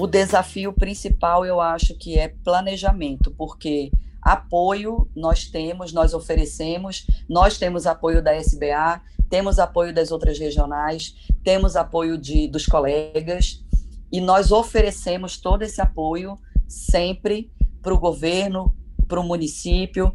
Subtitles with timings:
[0.00, 3.92] O desafio principal, eu acho que é planejamento, porque
[4.22, 11.14] apoio nós temos, nós oferecemos, nós temos apoio da SBA, temos apoio das outras regionais,
[11.44, 13.62] temos apoio de, dos colegas,
[14.10, 18.74] e nós oferecemos todo esse apoio sempre para o governo,
[19.06, 20.14] para o município,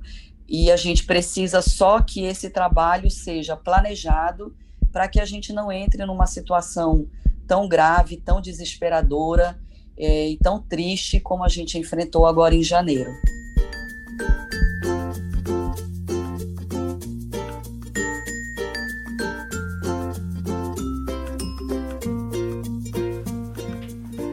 [0.50, 4.52] e a gente precisa só que esse trabalho seja planejado
[4.92, 7.08] para que a gente não entre numa situação
[7.46, 9.64] tão grave, tão desesperadora
[9.98, 13.12] é, e tão triste como a gente enfrentou agora em janeiro.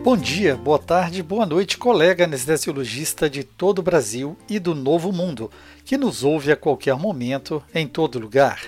[0.04, 5.12] Bom dia, boa tarde, boa noite, colega anestesiologista de todo o Brasil e do Novo
[5.12, 5.50] Mundo,
[5.84, 8.60] que nos ouve a qualquer momento, em todo lugar.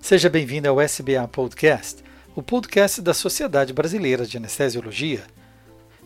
[0.00, 2.02] Seja bem-vindo ao SBA Podcast,
[2.34, 5.22] o podcast da Sociedade Brasileira de Anestesiologia.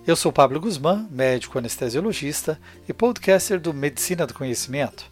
[0.06, 5.04] Eu sou Pablo Guzmán, médico anestesiologista e podcaster do Medicina do Conhecimento.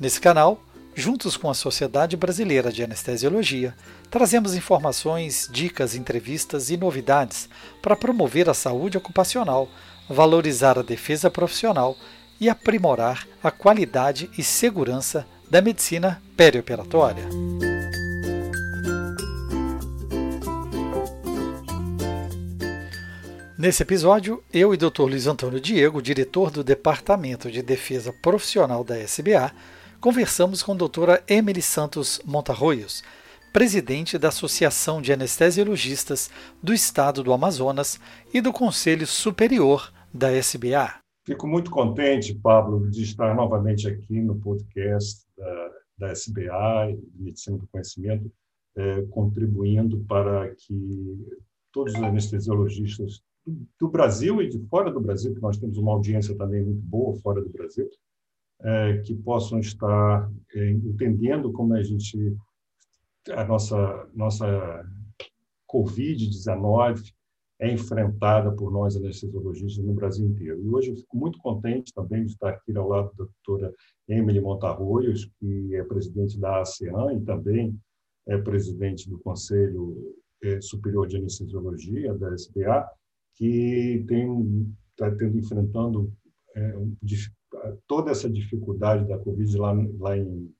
[0.00, 0.58] Nesse canal,
[0.94, 3.74] juntos com a Sociedade Brasileira de Anestesiologia,
[4.10, 7.46] trazemos informações, dicas, entrevistas e novidades
[7.82, 9.68] para promover a saúde ocupacional,
[10.08, 11.94] valorizar a defesa profissional
[12.40, 17.28] e aprimorar a qualidade e segurança da medicina perioperatória.
[23.62, 25.02] Nesse episódio, eu e Dr.
[25.02, 29.52] Luiz Antônio Diego, diretor do Departamento de Defesa Profissional da SBA,
[30.00, 33.04] conversamos com a doutora Emily Santos Montarroios,
[33.52, 36.28] presidente da Associação de Anestesiologistas
[36.60, 38.00] do Estado do Amazonas
[38.34, 40.98] e do Conselho Superior da SBA.
[41.24, 47.68] Fico muito contente, Pablo, de estar novamente aqui no podcast da, da SBA Medicina do
[47.68, 48.28] Conhecimento,
[48.76, 51.16] é, contribuindo para que
[51.72, 56.36] todos os anestesiologistas do Brasil e de fora do Brasil, que nós temos uma audiência
[56.36, 57.88] também muito boa fora do Brasil,
[58.60, 62.36] é, que possam estar é, entendendo como a gente
[63.30, 64.84] a nossa nossa
[65.72, 67.12] COVID-19
[67.60, 70.60] é enfrentada por nós anestesiologistas no Brasil inteiro.
[70.60, 73.72] E hoje eu fico muito contente também de estar aqui ao lado da doutora
[74.08, 77.78] Emily Montarroios, que é presidente da ASEAN e também
[78.26, 82.88] é presidente do Conselho é, Superior de Anestesiologia, da SBA,
[83.34, 84.04] que
[84.90, 86.12] está tendo enfrentando
[86.54, 86.74] é,
[87.86, 90.52] toda essa dificuldade da Covid lá, lá em,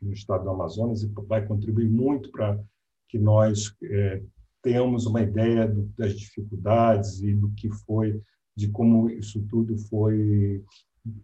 [0.00, 2.60] no estado do Amazonas e vai contribuir muito para
[3.08, 4.22] que nós é,
[4.62, 8.20] tenhamos uma ideia do, das dificuldades e do que foi,
[8.56, 10.64] de como isso tudo foi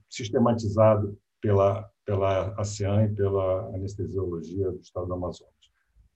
[0.09, 5.55] sistematizado pela, pela ASEAN e pela anestesiologia do estado do Amazonas.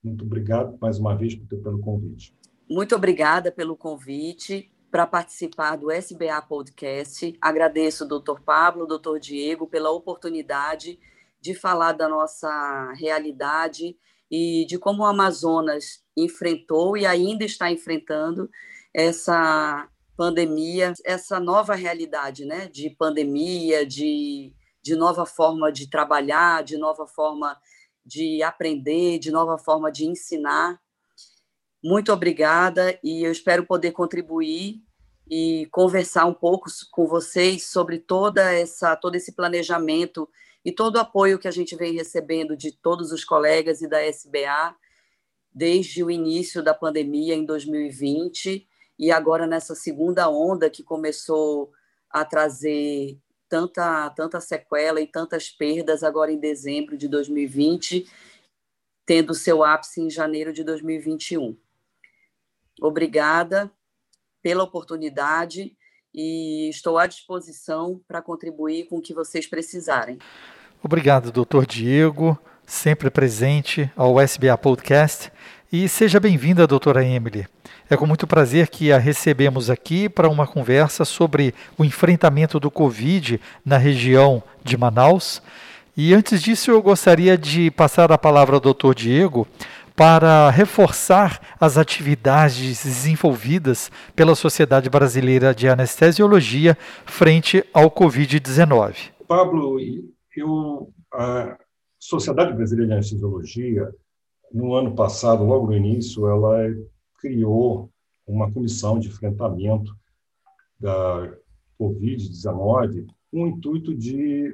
[0.03, 2.37] Muito obrigado mais uma vez pelo convite.
[2.69, 7.37] Muito obrigada pelo convite para participar do SBA Podcast.
[7.39, 10.99] Agradeço doutor Pablo, doutor Diego, pela oportunidade
[11.43, 13.99] de falar da nossa realidade
[14.31, 18.49] e de como o Amazonas enfrentou e ainda está enfrentando
[18.95, 19.87] essa
[20.17, 27.07] pandemia, essa nova realidade né, de pandemia, de, de nova forma de trabalhar, de nova
[27.07, 27.55] forma
[28.07, 30.81] de aprender, de nova forma de ensinar.
[31.85, 34.83] Muito obrigada e eu espero poder contribuir
[35.31, 40.27] e conversar um pouco com vocês sobre toda essa todo esse planejamento
[40.65, 44.03] e todo o apoio que a gente vem recebendo de todos os colegas e da
[44.03, 44.75] SBA
[45.53, 48.67] desde o início da pandemia em 2020
[48.99, 51.71] e agora nessa segunda onda que começou
[52.09, 58.11] a trazer tanta tanta sequela e tantas perdas agora em dezembro de 2020,
[59.05, 61.63] tendo seu ápice em janeiro de 2021.
[62.81, 63.71] Obrigada
[64.43, 65.77] pela oportunidade
[66.15, 70.19] e estou à disposição para contribuir com o que vocês precisarem.
[70.83, 75.33] Obrigado, doutor Diego, sempre presente ao SBA Podcast.
[75.73, 77.49] E seja bem-vinda, doutora Emily.
[77.91, 82.71] É com muito prazer que a recebemos aqui para uma conversa sobre o enfrentamento do
[82.71, 85.43] Covid na região de Manaus.
[85.97, 89.49] E antes disso, eu gostaria de passar a palavra ao doutor Diego
[89.97, 96.77] para reforçar as atividades desenvolvidas pela Sociedade Brasileira de Anestesiologia
[97.07, 99.13] frente ao Covid-19.
[99.29, 99.79] Pablo,
[100.37, 101.57] eu, a
[101.99, 103.89] Sociedade Brasileira de Anestesiologia,
[104.53, 106.59] no ano passado, logo no início, ela
[107.21, 107.91] criou
[108.27, 109.95] uma comissão de enfrentamento
[110.79, 111.33] da
[111.81, 114.53] Covid-19 com o intuito de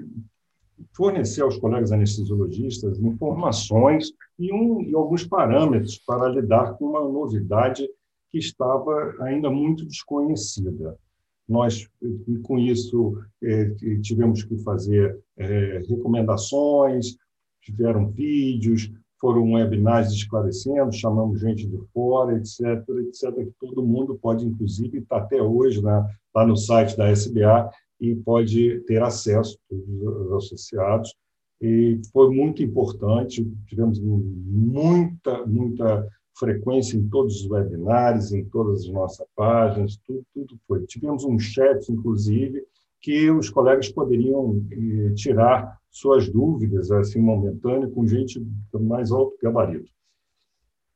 [0.94, 7.88] fornecer aos colegas anestesiologistas informações e, um, e alguns parâmetros para lidar com uma novidade
[8.30, 10.96] que estava ainda muito desconhecida.
[11.48, 11.88] Nós,
[12.44, 17.16] com isso, é, tivemos que fazer é, recomendações,
[17.60, 18.90] tiveram vídeos,
[19.20, 22.60] foram webinars esclarecendo, chamamos gente de fora, etc.,
[23.00, 27.68] etc., que todo mundo pode, inclusive, estar até hoje na, lá no site da SBA
[28.00, 31.14] e pode ter acesso, todos os associados.
[31.60, 36.08] E foi muito importante, tivemos muita, muita
[36.38, 40.86] frequência em todos os webinars, em todas as nossas páginas, tudo, tudo foi.
[40.86, 42.64] Tivemos um chat, inclusive,
[43.00, 48.42] que os colegas poderiam eh, tirar suas dúvidas, assim, momentâneo, com gente
[48.72, 49.90] mais alto gabarito.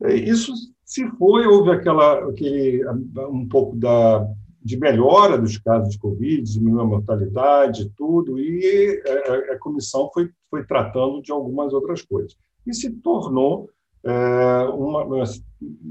[0.02, 0.52] É, isso
[0.84, 2.86] se foi, houve aquela, aquele,
[3.28, 4.26] um pouco da,
[4.64, 10.31] de melhora dos casos de Covid, diminuiu a mortalidade, tudo, e a, a comissão foi,
[10.50, 12.37] foi tratando de algumas outras coisas.
[12.66, 13.69] E se tornou
[14.02, 15.25] é, uma,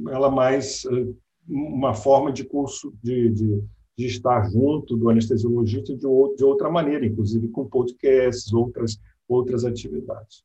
[0.09, 1.05] ela mais é,
[1.47, 3.63] uma forma de curso de, de
[3.97, 10.43] de estar junto do anestesiologista de, de outra maneira, inclusive com podcasts, outras, outras atividades.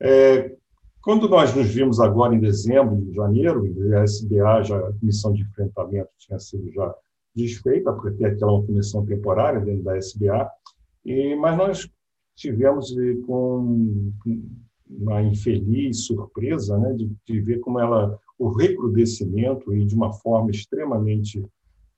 [0.00, 0.54] É,
[1.00, 3.64] quando nós nos vimos agora em dezembro, de janeiro,
[3.98, 6.94] a SBA, já, a comissão de enfrentamento tinha sido já
[7.34, 10.48] desfeita, porque aquela uma comissão temporária dentro da SBA,
[11.04, 11.90] e, mas nós
[12.36, 12.94] tivemos
[13.26, 14.12] com
[14.88, 20.50] uma infeliz surpresa né, de, de ver como ela, o recrudescimento e de uma forma
[20.50, 21.44] extremamente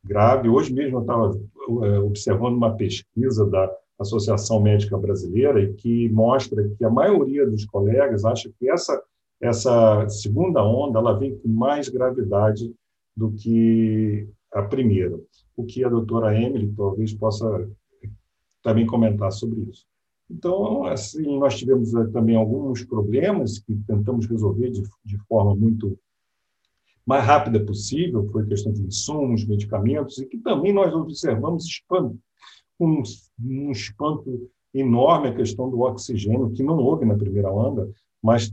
[0.04, 0.48] grave.
[0.48, 1.40] Hoje mesmo eu estava
[1.84, 8.24] é, observando uma pesquisa da Associação Médica Brasileira que mostra que a maioria dos colegas
[8.24, 9.02] acha que essa
[9.40, 12.74] essa segunda onda ela vem com mais gravidade
[13.14, 15.18] do que a primeira.
[15.56, 17.68] O que a doutora Emily talvez possa
[18.62, 19.86] também comentar sobre isso.
[20.30, 25.98] Então, assim, nós tivemos é, também alguns problemas que tentamos resolver de, de forma muito
[27.06, 32.18] mais rápida possível, foi questão de insumos, medicamentos, e que também nós observamos espanto,
[32.80, 33.02] um,
[33.40, 37.88] um espanto enorme a questão do oxigênio, que não houve na primeira onda,
[38.20, 38.52] mas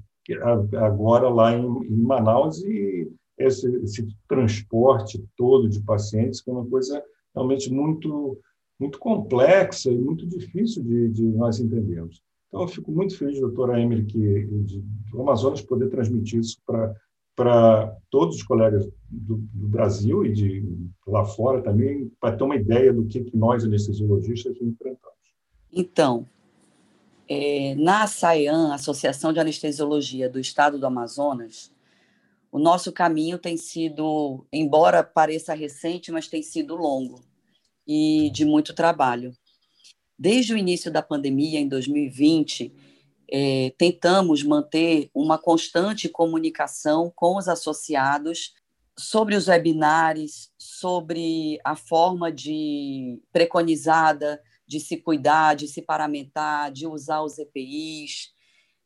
[0.78, 6.66] agora lá em, em Manaus, e esse, esse, transporte todo de pacientes, que é uma
[6.66, 7.04] coisa
[7.34, 8.40] realmente muito,
[8.80, 12.22] muito complexa e muito difícil de, de nós entendermos.
[12.48, 14.80] Então, eu fico muito feliz, doutora Emily, que, de,
[15.12, 16.96] do Amazonas poder transmitir isso para
[17.36, 20.64] para todos os colegas do, do, Brasil e de
[21.08, 25.18] lá fora também, para ter uma ideia do que, que nós, anestesiologistas, enfrentamos.
[25.72, 26.28] Então,
[27.28, 31.72] é, na ASAIAN, Associação de Anestesiologia do Estado do Amazonas,
[32.54, 37.20] o nosso caminho tem sido, embora pareça recente, mas tem sido longo
[37.86, 39.36] e de muito trabalho.
[40.20, 42.72] Desde o início da pandemia, em 2020,
[43.32, 48.54] é, tentamos manter uma constante comunicação com os associados
[49.00, 56.86] sobre os webinários, sobre a forma de preconizada de se cuidar, de se paramentar, de
[56.86, 58.32] usar os EPIs.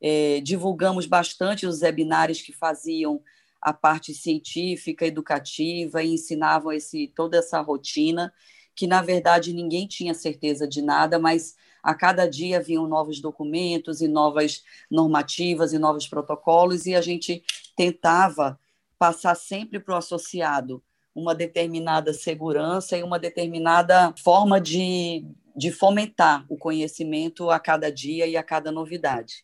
[0.02, 3.22] É, divulgamos bastante os webinários que faziam
[3.62, 8.34] a parte científica, educativa e ensinavam esse, toda essa rotina,
[8.76, 14.02] que na verdade ninguém tinha certeza de nada, mas a cada dia vinham novos documentos
[14.02, 17.44] e novas normativas e novos protocolos, e a gente
[17.76, 18.60] tentava
[19.00, 20.84] passar sempre para o associado
[21.16, 25.26] uma determinada segurança e uma determinada forma de,
[25.56, 29.44] de fomentar o conhecimento a cada dia e a cada novidade.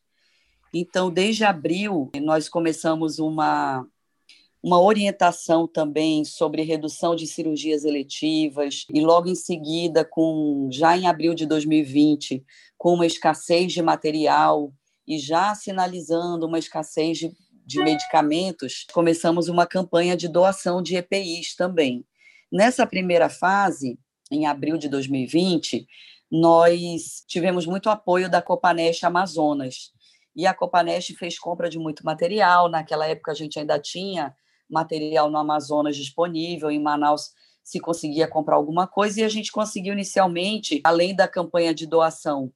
[0.71, 3.87] Então, desde abril, nós começamos uma,
[4.63, 11.05] uma orientação também sobre redução de cirurgias eletivas e logo em seguida com já em
[11.05, 12.41] abril de 2020
[12.77, 14.73] com uma escassez de material
[15.05, 21.57] e já sinalizando uma escassez de, de medicamentos começamos uma campanha de doação de EPIs
[21.57, 22.05] também.
[22.49, 23.99] Nessa primeira fase
[24.31, 25.85] em abril de 2020
[26.31, 29.91] nós tivemos muito apoio da Copanest Amazonas.
[30.35, 34.33] E a Copanest fez compra de muito material naquela época a gente ainda tinha
[34.73, 37.31] material no Amazonas disponível, em Manaus
[37.63, 42.51] se conseguia comprar alguma coisa, e a gente conseguiu inicialmente, além da campanha de doação,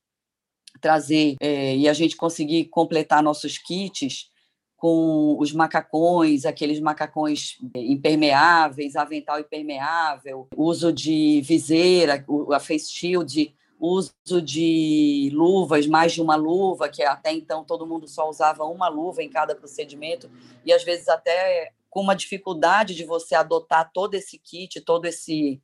[0.82, 4.30] trazer é, e a gente conseguir completar nossos kits
[4.76, 13.56] com os macacões, aqueles macacões é, impermeáveis, avental impermeável, uso de viseira, a face shield,
[13.80, 18.88] uso de luvas, mais de uma luva, que até então todo mundo só usava uma
[18.88, 20.30] luva em cada procedimento,
[20.66, 25.60] e às vezes até com uma dificuldade de você adotar todo esse kit, todo esse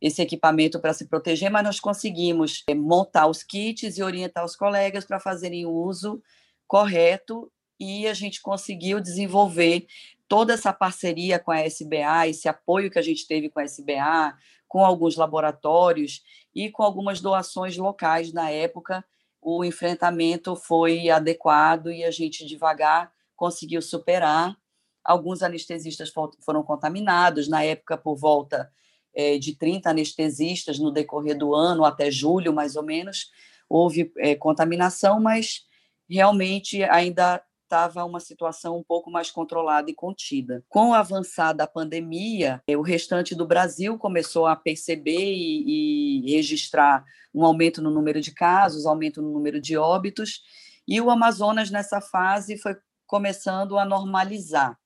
[0.00, 4.54] esse equipamento para se proteger, mas nós conseguimos eh, montar os kits e orientar os
[4.54, 6.22] colegas para fazerem o uso
[6.68, 9.88] correto e a gente conseguiu desenvolver
[10.28, 14.36] toda essa parceria com a SBA, esse apoio que a gente teve com a SBA,
[14.68, 16.22] com alguns laboratórios
[16.54, 19.04] e com algumas doações locais na época,
[19.40, 24.56] o enfrentamento foi adequado e a gente devagar conseguiu superar.
[25.04, 28.70] Alguns anestesistas foram contaminados, na época, por volta
[29.14, 33.30] é, de 30 anestesistas no decorrer do ano, até julho, mais ou menos,
[33.68, 35.62] houve é, contaminação, mas
[36.08, 40.62] realmente ainda estava uma situação um pouco mais controlada e contida.
[40.68, 46.30] Com a avançada da pandemia, é, o restante do Brasil começou a perceber e, e
[46.32, 47.02] registrar
[47.34, 50.42] um aumento no número de casos, aumento no número de óbitos,
[50.86, 54.78] e o Amazonas, nessa fase, foi começando a normalizar.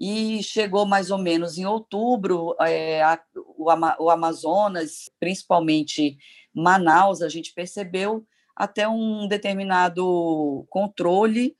[0.00, 3.66] E chegou mais ou menos em outubro, é, a, o,
[4.04, 6.16] o Amazonas, principalmente
[6.54, 8.26] Manaus, a gente percebeu
[8.56, 11.54] até um determinado controle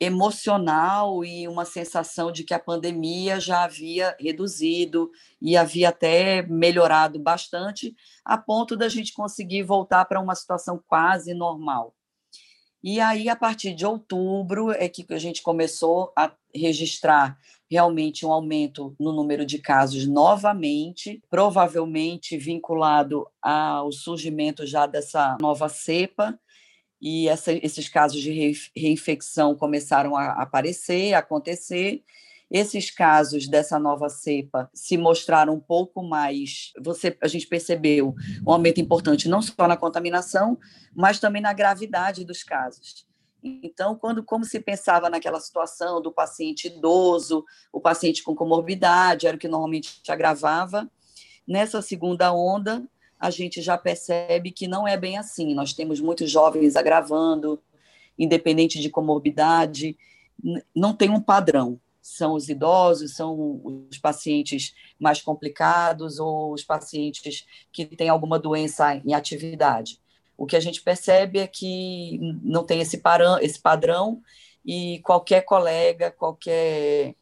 [0.00, 7.20] emocional e uma sensação de que a pandemia já havia reduzido e havia até melhorado
[7.20, 11.94] bastante, a ponto da gente conseguir voltar para uma situação quase normal.
[12.82, 17.38] E aí, a partir de outubro, é que a gente começou a registrar
[17.70, 25.68] realmente um aumento no número de casos novamente, provavelmente vinculado ao surgimento já dessa nova
[25.68, 26.38] cepa,
[27.00, 32.04] e essa, esses casos de reinfecção começaram a aparecer, a acontecer.
[32.48, 36.72] Esses casos dessa nova cepa se mostraram um pouco mais.
[36.80, 38.14] Você, a gente percebeu
[38.46, 40.58] um aumento importante não só na contaminação,
[40.94, 43.10] mas também na gravidade dos casos.
[43.42, 49.36] Então, quando como se pensava naquela situação do paciente idoso, o paciente com comorbidade, era
[49.36, 50.88] o que normalmente agravava,
[51.46, 52.86] nessa segunda onda
[53.18, 55.54] a gente já percebe que não é bem assim.
[55.54, 57.62] Nós temos muitos jovens agravando,
[58.18, 59.96] independente de comorbidade,
[60.74, 61.80] não tem um padrão.
[62.00, 68.96] São os idosos, são os pacientes mais complicados ou os pacientes que têm alguma doença
[68.96, 70.01] em atividade.
[70.42, 74.20] O que a gente percebe é que não tem esse, parão, esse padrão
[74.66, 77.14] e qualquer colega, qualquer,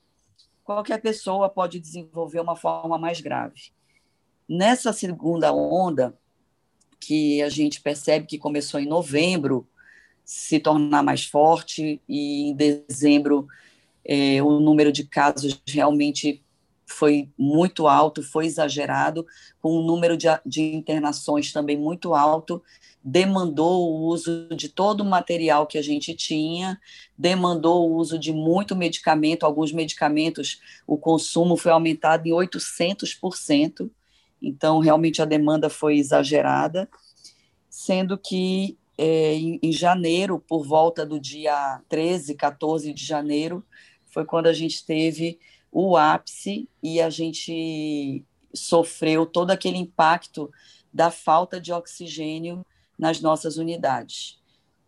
[0.65, 3.73] qualquer pessoa pode desenvolver uma forma mais grave.
[4.49, 6.19] Nessa segunda onda,
[6.99, 9.69] que a gente percebe que começou em novembro,
[10.25, 13.47] se tornar mais forte, e em dezembro
[14.03, 16.43] é, o número de casos realmente
[16.91, 19.27] foi muito alto, foi exagerado,
[19.61, 22.63] com o número de, de internações também muito alto,
[23.03, 26.79] demandou o uso de todo o material que a gente tinha,
[27.17, 33.91] demandou o uso de muito medicamento, alguns medicamentos, o consumo foi aumentado em 800%,
[34.43, 36.89] então, realmente, a demanda foi exagerada,
[37.69, 43.65] sendo que é, em, em janeiro, por volta do dia 13, 14 de janeiro,
[44.07, 45.39] foi quando a gente teve
[45.71, 50.51] o ápice e a gente sofreu todo aquele impacto
[50.93, 52.65] da falta de oxigênio
[52.99, 54.39] nas nossas unidades.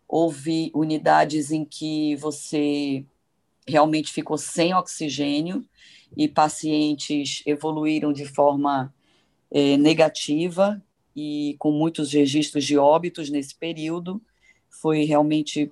[0.08, 3.04] Houve unidades em que você
[3.66, 5.64] realmente ficou sem oxigênio
[6.16, 8.92] e pacientes evoluíram de forma
[9.50, 10.82] é, negativa
[11.14, 14.20] e com muitos registros de óbitos nesse período.
[14.68, 15.70] Foi realmente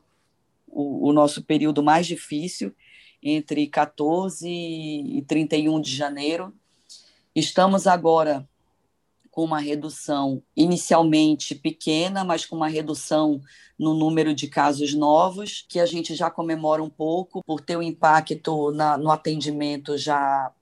[0.66, 2.74] o, o nosso período mais difícil,
[3.22, 6.52] entre 14 e 31 de janeiro.
[7.34, 8.48] Estamos agora
[9.30, 13.40] com uma redução inicialmente pequena, mas com uma redução
[13.78, 17.82] no número de casos novos, que a gente já comemora um pouco por ter um
[17.82, 20.52] impacto na, no atendimento já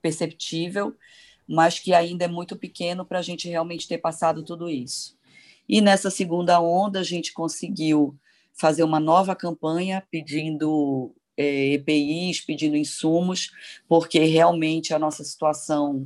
[0.00, 0.94] perceptível,
[1.48, 5.16] mas que ainda é muito pequeno para a gente realmente ter passado tudo isso.
[5.68, 8.16] E nessa segunda onda, a gente conseguiu
[8.52, 13.50] fazer uma nova campanha pedindo é, EPIs, pedindo insumos,
[13.88, 16.04] porque realmente a nossa situação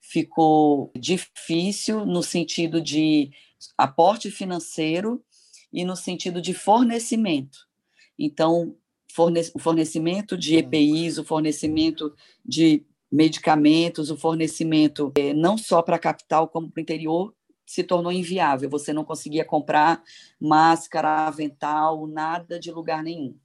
[0.00, 3.30] ficou difícil no sentido de
[3.76, 5.22] aporte financeiro
[5.72, 7.68] e no sentido de fornecimento.
[8.18, 8.76] Então,
[9.12, 12.14] forne o fornecimento de EPIs, o fornecimento
[12.44, 17.34] de medicamentos, o fornecimento é, não só para a capital como para o interior
[17.66, 18.68] se tornou inviável.
[18.68, 20.02] Você não conseguia comprar
[20.40, 23.36] máscara, avental, nada de lugar nenhum.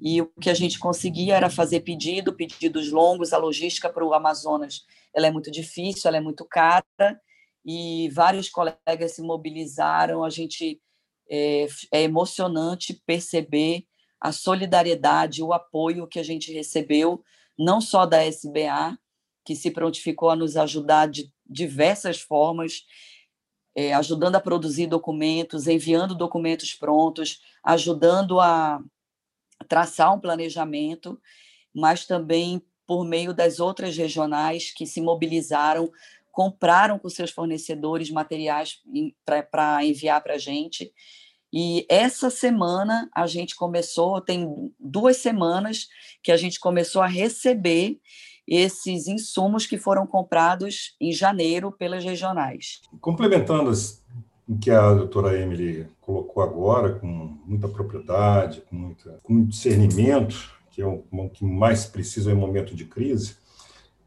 [0.00, 3.32] E o que a gente conseguia era fazer pedido, pedidos longos.
[3.32, 7.20] A logística para o Amazonas ela é muito difícil, ela é muito cara,
[7.64, 10.22] e vários colegas se mobilizaram.
[10.22, 10.80] A gente
[11.30, 13.84] é, é emocionante perceber
[14.20, 17.22] a solidariedade, o apoio que a gente recebeu
[17.58, 18.96] não só da SBA,
[19.44, 22.84] que se prontificou a nos ajudar de diversas formas,
[23.74, 28.80] é, ajudando a produzir documentos, enviando documentos prontos, ajudando a
[29.66, 31.20] traçar um planejamento,
[31.74, 35.90] mas também por meio das outras regionais que se mobilizaram
[36.38, 38.80] compraram com seus fornecedores materiais
[39.56, 40.92] para enviar para a gente.
[41.52, 44.48] E essa semana a gente começou, tem
[44.78, 45.88] duas semanas
[46.22, 47.98] que a gente começou a receber
[48.46, 52.82] esses insumos que foram comprados em janeiro pelas regionais.
[53.00, 53.72] Complementando
[54.48, 60.80] o que a doutora Emily colocou agora, com muita propriedade, com, muita, com discernimento, que
[60.80, 63.36] é o, que mais precisa em momento de crise,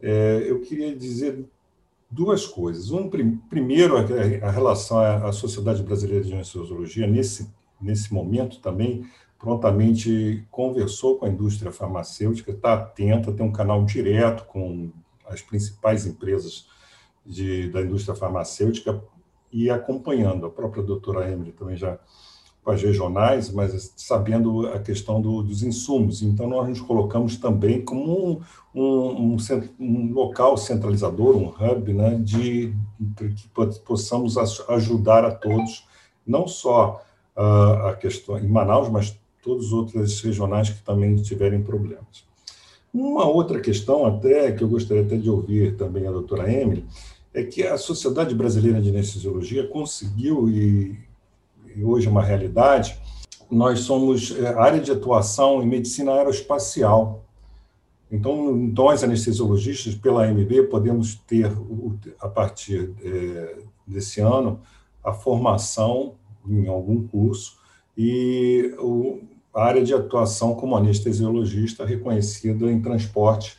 [0.01, 1.45] é, eu queria dizer
[2.09, 2.89] duas coisas.
[2.89, 3.07] Um,
[3.49, 4.01] primeiro, a,
[4.47, 7.47] a relação à, à Sociedade Brasileira de Anestesiologia, nesse,
[7.79, 9.05] nesse momento também,
[9.37, 14.91] prontamente conversou com a indústria farmacêutica, está atenta, tem um canal direto com
[15.27, 16.67] as principais empresas
[17.25, 19.01] de, da indústria farmacêutica
[19.51, 20.45] e acompanhando.
[20.45, 21.97] A própria doutora Emily também já
[22.63, 26.21] com as regionais, mas sabendo a questão do, dos insumos.
[26.21, 28.39] Então, nós nos colocamos também como
[28.75, 29.37] um, um, um,
[29.79, 33.49] um local centralizador, um hub, né, de, de que
[33.83, 34.37] possamos
[34.69, 35.87] ajudar a todos,
[36.25, 37.01] não só
[37.35, 42.29] uh, a questão em Manaus, mas todas as outras regionais que também tiverem problemas.
[42.93, 46.85] Uma outra questão, até que eu gostaria até de ouvir também a doutora Emily,
[47.33, 50.97] é que a Sociedade Brasileira de Anestesiologia conseguiu, e,
[51.75, 52.97] e hoje é uma realidade,
[53.49, 57.25] nós somos é, área de atuação em medicina aeroespacial.
[58.11, 61.51] Então, nós, anestesiologistas, pela AMB, podemos ter,
[62.19, 64.59] a partir é, desse ano,
[65.03, 66.15] a formação
[66.47, 67.57] em algum curso
[67.97, 68.73] e
[69.53, 73.57] a área de atuação como anestesiologista reconhecida em transporte,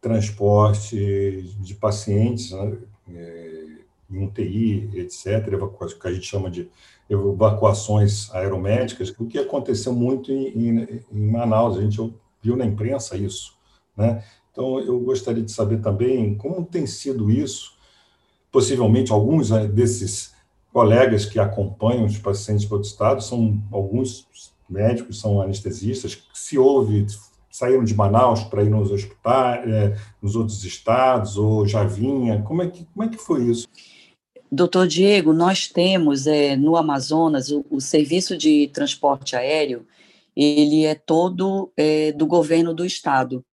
[0.00, 2.78] transporte de pacientes, né,
[3.08, 3.60] é,
[4.10, 5.46] em UTI, etc.,
[6.00, 6.68] que a gente chama de
[7.08, 13.16] evacuações aeromédicas, o que aconteceu muito em, em, em Manaus, a gente viu na imprensa
[13.16, 13.56] isso.
[13.96, 14.24] Né?
[14.50, 17.76] Então, eu gostaria de saber também como tem sido isso,
[18.50, 20.34] possivelmente alguns né, desses
[20.72, 24.26] colegas que acompanham os pacientes para o estado são alguns
[24.68, 27.06] médicos, são anestesistas, se houve,
[27.50, 32.62] saíram de Manaus para ir nos hospitais, é, nos outros estados, ou já vinha, como
[32.62, 33.66] é que, como é que foi isso?
[34.50, 39.86] Doutor Diego, nós temos é, no Amazonas o, o, serviço de transporte aéreo,
[40.34, 43.44] ele é todo é, do governo do estado.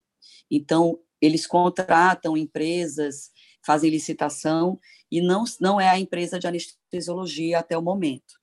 [0.51, 3.31] Então, eles contratam empresas,
[3.65, 4.79] fazem licitação,
[5.11, 8.35] e não, não é a empresa de anestesiologia até o momento.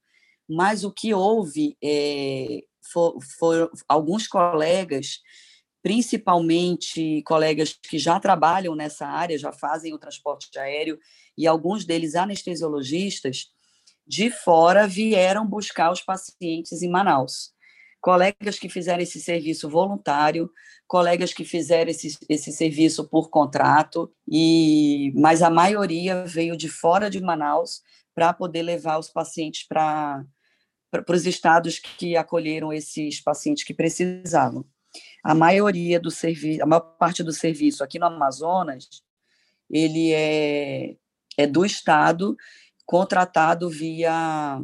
[0.48, 2.62] Mas o que houve é,
[2.92, 5.20] for, for, alguns colegas,
[5.84, 10.98] principalmente colegas que já trabalham nessa área, já fazem o transporte aéreo,
[11.36, 13.52] e alguns deles anestesiologistas,
[14.06, 17.52] de fora vieram buscar os pacientes em Manaus.
[18.00, 20.50] Colegas que fizeram esse serviço voluntário,
[20.86, 27.10] colegas que fizeram esse, esse serviço por contrato, e mas a maioria veio de fora
[27.10, 27.82] de Manaus
[28.14, 30.24] para poder levar os pacientes para
[30.90, 34.64] para os estados que acolheram esses pacientes que precisavam.
[35.24, 39.02] A maioria do serviço, a maior parte do serviço aqui no Amazonas,
[39.70, 40.96] ele é,
[41.38, 42.36] é do estado
[42.84, 44.60] contratado via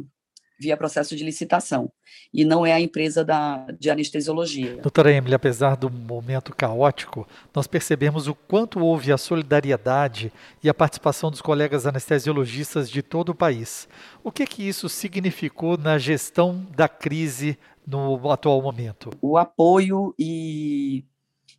[0.61, 1.91] via processo de licitação
[2.31, 4.77] e não é a empresa da, de anestesiologia.
[4.77, 10.31] Doutora Emily, apesar do momento caótico, nós percebemos o quanto houve a solidariedade
[10.63, 13.89] e a participação dos colegas anestesiologistas de todo o país.
[14.23, 19.09] O que que isso significou na gestão da crise no atual momento?
[19.21, 21.05] O apoio e,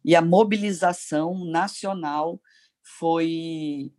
[0.04, 2.40] e a mobilização nacional
[2.82, 3.92] foi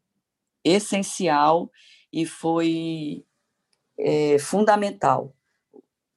[0.63, 1.69] essencial
[2.11, 3.25] e foi
[3.99, 5.35] é, fundamental.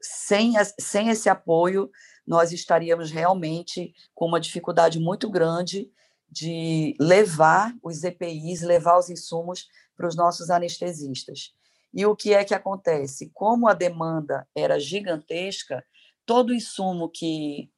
[0.00, 1.90] Sem, sem esse apoio,
[2.26, 5.90] nós estaríamos realmente com uma dificuldade muito grande
[6.28, 11.54] de levar os EPIs, levar os insumos para os nossos anestesistas.
[11.94, 13.30] E o que é que acontece?
[13.32, 15.84] Como a demanda era gigantesca,
[16.26, 17.70] todo o insumo que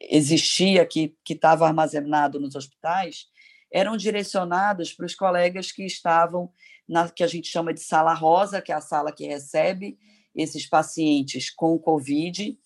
[0.00, 3.26] existia, que estava armazenado nos hospitais,
[3.70, 6.50] eram direcionados para os colegas que estavam
[6.88, 9.98] na que a gente chama de sala rosa, que é a sala que recebe
[10.34, 12.58] esses pacientes com Covid.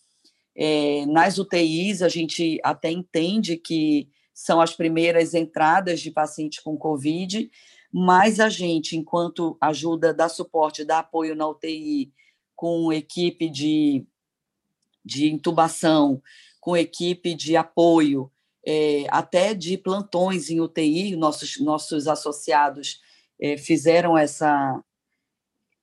[0.56, 6.76] É, nas UTIs, a gente até entende que são as primeiras entradas de pacientes com
[6.76, 7.50] Covid,
[7.92, 12.12] mas a gente, enquanto ajuda, dá suporte, dá apoio na UTI,
[12.56, 14.06] com equipe de,
[15.04, 16.22] de intubação,
[16.60, 18.30] com equipe de apoio,
[18.66, 23.00] é, até de plantões em UTI, nossos, nossos associados
[23.38, 24.82] é, fizeram essa,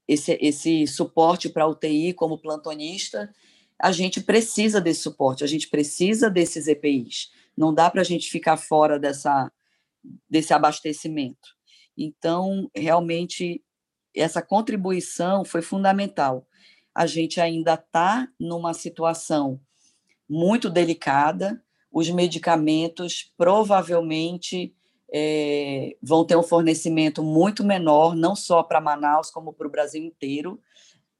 [0.07, 3.33] esse, esse suporte para UTI como plantonista,
[3.79, 7.31] a gente precisa desse suporte, a gente precisa desses EPIs.
[7.57, 9.51] Não dá para a gente ficar fora dessa,
[10.29, 11.55] desse abastecimento.
[11.97, 13.63] Então, realmente,
[14.15, 16.47] essa contribuição foi fundamental.
[16.93, 19.59] A gente ainda está numa situação
[20.29, 24.73] muito delicada, os medicamentos provavelmente
[25.13, 30.01] é, vão ter um fornecimento muito menor, não só para Manaus, como para o Brasil
[30.01, 30.59] inteiro.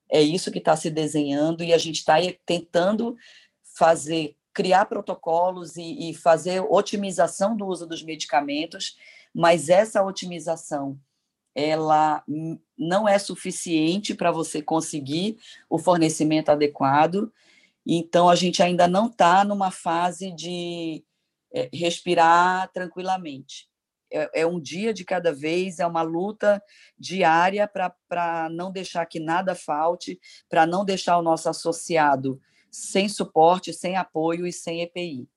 [0.09, 3.17] É isso que está se desenhando e a gente está tentando
[3.75, 8.95] fazer, criar protocolos e, e fazer otimização do uso dos medicamentos,
[9.33, 10.97] mas essa otimização
[11.55, 12.23] ela
[12.77, 15.37] não é suficiente para você conseguir
[15.69, 17.31] o fornecimento adequado.
[17.85, 21.03] Então, a gente ainda não está numa fase de
[21.53, 23.69] é, respirar tranquilamente.
[24.13, 26.61] É, é, um dia de cada vez, é uma luta
[26.97, 33.73] diária para não deixar que nada falte, para não deixar o nosso associado sem suporte,
[33.73, 35.27] sem apoio e sem EPI.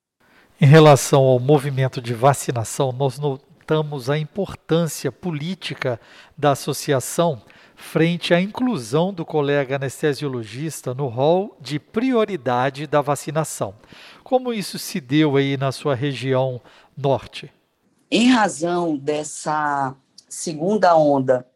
[0.60, 3.18] Em relação ao movimento de vacinação, nós
[3.64, 5.98] notamos a importância política
[6.36, 7.40] da associação
[7.74, 13.74] frente à inclusão do colega anestesiologista no rol de prioridade da vacinação.
[14.22, 16.60] Como isso se deu aí na sua região
[16.94, 17.50] norte?
[18.10, 19.96] Em razão dessa
[20.28, 21.46] segunda onda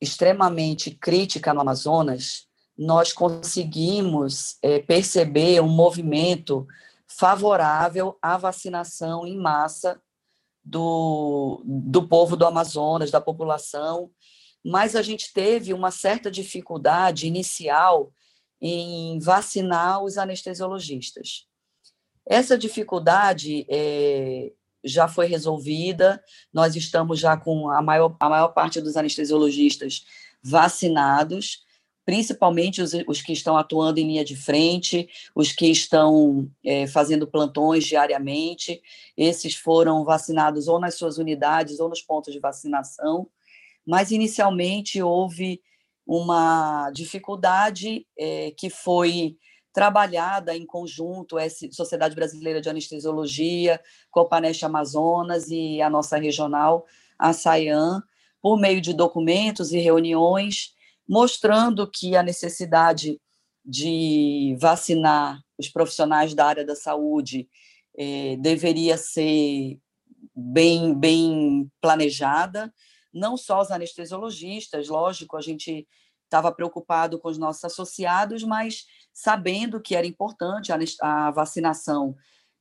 [0.00, 2.46] extremamente crítica no Amazonas,
[2.78, 6.68] nós conseguimos é, perceber um movimento
[7.08, 10.00] favorável à vacinação em massa
[10.68, 14.10] do, do povo do Amazonas, da população,
[14.64, 18.12] mas a gente teve uma certa dificuldade inicial
[18.60, 21.46] em vacinar os anestesiologistas.
[22.26, 24.52] Essa dificuldade é,
[24.84, 30.04] já foi resolvida, nós estamos já com a maior, a maior parte dos anestesiologistas
[30.42, 31.64] vacinados,
[32.08, 37.26] principalmente os, os que estão atuando em linha de frente, os que estão é, fazendo
[37.26, 38.80] plantões diariamente,
[39.14, 43.28] esses foram vacinados ou nas suas unidades ou nos pontos de vacinação,
[43.86, 45.60] mas inicialmente houve
[46.06, 49.36] uma dificuldade é, que foi
[49.70, 53.78] trabalhada em conjunto, a Sociedade Brasileira de Anestesiologia,
[54.10, 56.86] Copaneste Amazonas e a nossa regional,
[57.18, 58.02] a SAIAN,
[58.40, 60.77] por meio de documentos e reuniões,
[61.08, 63.18] mostrando que a necessidade
[63.64, 67.48] de vacinar os profissionais da área da saúde
[67.96, 69.78] eh, deveria ser
[70.34, 72.72] bem, bem planejada,
[73.12, 75.86] não só os anestesiologistas, lógico, a gente
[76.24, 82.14] estava preocupado com os nossos associados, mas sabendo que era importante a, vacinação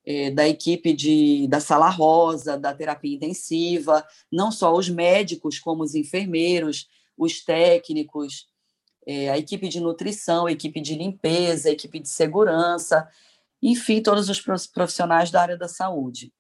[0.06, 5.84] eh, da equipe de, da sala rosa, da terapia intensiva, não só os médicos, como
[5.84, 8.48] os enfermeiros, os técnicos,
[9.06, 13.08] é, a equipe de nutrição, a equipe de limpeza, a equipe de segurança,
[13.62, 16.32] enfim, todos os profissionais da área da saúde.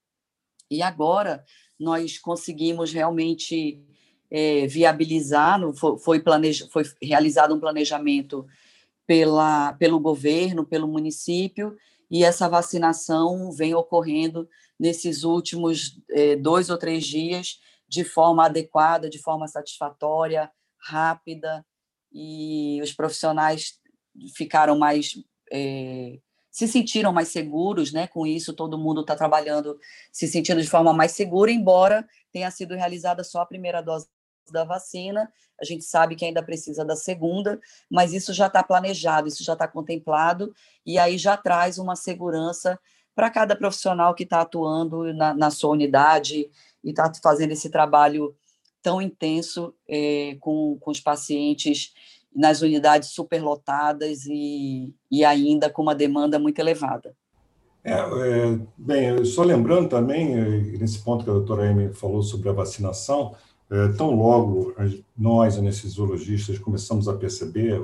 [0.69, 1.43] E agora
[1.79, 3.81] nós conseguimos realmente
[4.29, 5.59] é, viabilizar,
[6.03, 8.45] foi, planeja, foi realizado um planejamento
[9.05, 11.77] pela, pelo governo, pelo município,
[12.11, 14.47] e essa vacinação vem ocorrendo
[14.79, 21.65] nesses últimos é, dois ou três dias de forma adequada, de forma satisfatória, rápida,
[22.11, 23.79] e os profissionais
[24.35, 25.13] ficaram mais.
[25.51, 28.07] É, se sentiram mais seguros, né?
[28.07, 29.79] Com isso, todo mundo está trabalhando,
[30.11, 34.07] se sentindo de forma mais segura, embora tenha sido realizada só a primeira dose
[34.51, 35.31] da vacina.
[35.61, 37.59] A gente sabe que ainda precisa da segunda,
[37.89, 40.53] mas isso já está planejado, isso já está contemplado,
[40.85, 42.79] e aí já traz uma segurança
[43.15, 46.49] para cada profissional que está atuando na, na, sua unidade
[46.83, 48.35] e está fazendo esse trabalho
[48.81, 51.93] tão intenso é, com, com os pacientes
[52.35, 57.15] nas unidades superlotadas e, e ainda com uma demanda muito elevada.
[57.83, 62.49] É, é, bem, só lembrando também, é, nesse ponto que a doutora Amy falou sobre
[62.49, 63.33] a vacinação,
[63.71, 64.75] é, tão logo
[65.17, 67.81] nós, anestesiologistas, começamos a perceber,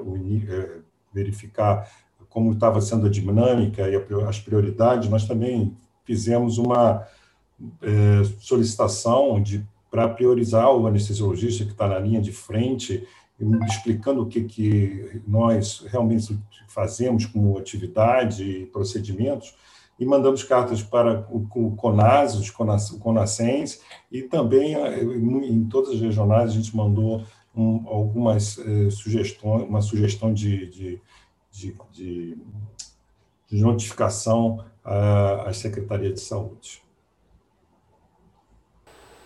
[1.13, 1.89] verificar
[2.29, 3.95] como estava sendo a dinâmica e
[4.27, 7.07] as prioridades, nós também fizemos uma
[8.39, 13.07] solicitação de para priorizar o anestesiologista que está na linha de frente,
[13.67, 16.35] explicando o que, que nós realmente
[16.67, 19.53] fazemos como atividade e procedimentos,
[19.99, 26.49] e mandamos cartas para o, CONAS, os CONASENS, e também eh, em todas as regionais
[26.49, 27.23] a gente mandou
[27.55, 31.01] um, algumas eh, sugestões, uma sugestão de, de,
[31.51, 34.65] de, de, notificação
[35.45, 36.82] às secretarias de saúde.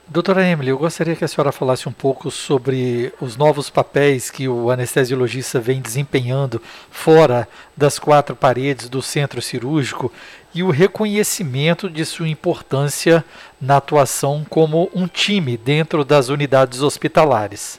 [0.09, 4.47] Doutora Emily, eu gostaria que a senhora falasse um pouco sobre os novos papéis que
[4.47, 10.09] o anestesiologista vem desempenhando fora das quatro paredes do centro cirúrgico
[10.55, 13.23] e o reconhecimento de sua importância
[13.59, 17.77] na atuação como um time dentro das unidades hospitalares.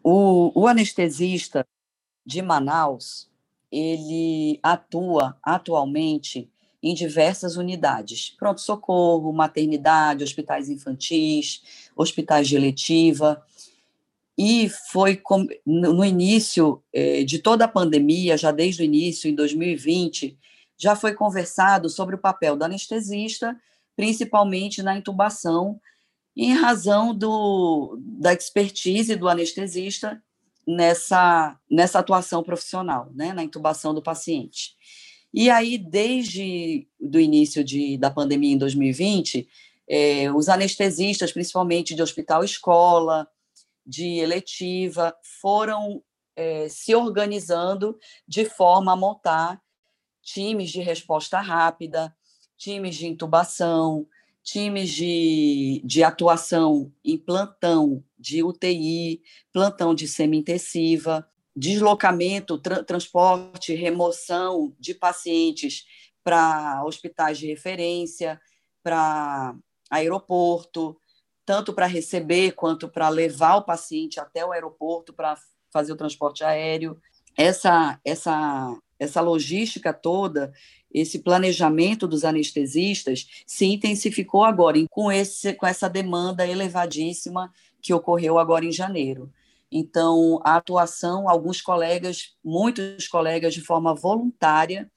[0.00, 1.66] O, o anestesista
[2.24, 3.28] de Manaus,
[3.68, 6.48] ele atua atualmente
[6.82, 11.62] em diversas unidades: pronto-socorro, maternidade, hospitais infantis,
[11.96, 13.42] hospitais de eletiva.
[14.36, 15.20] E foi
[15.66, 20.38] no início eh, de toda a pandemia, já desde o início, em 2020,
[20.78, 23.56] já foi conversado sobre o papel do anestesista,
[23.96, 25.80] principalmente na intubação,
[26.36, 30.22] em razão do, da expertise do anestesista
[30.64, 34.76] nessa, nessa atuação profissional, né, na intubação do paciente.
[35.32, 39.48] E aí, desde o início de, da pandemia em 2020,
[39.88, 43.28] é, os anestesistas, principalmente de hospital-escola,
[43.86, 46.02] de eletiva, foram
[46.36, 49.60] é, se organizando de forma a montar
[50.22, 52.14] times de resposta rápida,
[52.56, 54.06] times de intubação,
[54.42, 61.26] times de, de atuação em plantão de UTI, plantão de semi-intensiva,
[61.58, 65.84] deslocamento, tra transporte, remoção de pacientes
[66.22, 68.40] para hospitais de referência,
[68.82, 69.54] para
[69.90, 70.96] aeroporto,
[71.44, 75.36] tanto para receber quanto para levar o paciente até o aeroporto para
[75.72, 77.00] fazer o transporte aéreo.
[77.36, 80.52] Essa, essa, essa logística toda,
[80.92, 88.38] esse planejamento dos anestesistas se intensificou agora com, esse, com essa demanda elevadíssima que ocorreu
[88.38, 89.32] agora em janeiro.
[89.70, 94.90] Então, a atuação, alguns colegas, muitos colegas de forma voluntária,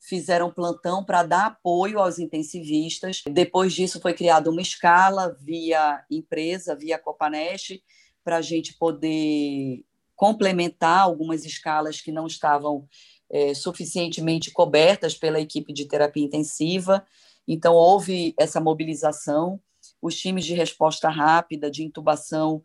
[0.00, 3.22] fizeram plantão para dar apoio aos intensivistas.
[3.28, 7.82] Depois disso, foi criada uma escala via empresa, via Copanest,
[8.24, 12.88] para a gente poder complementar algumas escalas que não estavam
[13.30, 17.04] é, suficientemente cobertas pela equipe de terapia intensiva.
[17.46, 19.60] Então, houve essa mobilização.
[20.00, 22.62] Os times de resposta rápida, de intubação,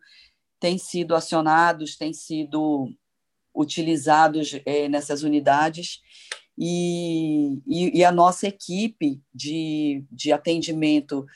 [0.62, 2.88] têm sido acionados, têm sido
[3.52, 6.00] utilizados é, nessas unidades.
[6.56, 11.26] E, e, e, a nossa equipe de, de atendimento